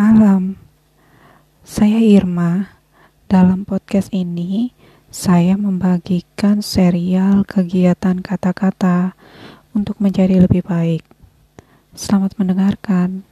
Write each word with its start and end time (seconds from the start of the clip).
malam. 0.00 0.56
Saya 1.60 2.00
Irma. 2.00 2.72
Dalam 3.28 3.68
podcast 3.68 4.08
ini, 4.16 4.72
saya 5.12 5.60
membagikan 5.60 6.64
serial 6.64 7.44
kegiatan 7.44 8.24
kata-kata 8.24 9.12
untuk 9.76 10.00
menjadi 10.00 10.40
lebih 10.40 10.64
baik. 10.64 11.04
Selamat 11.92 12.32
mendengarkan. 12.40 13.29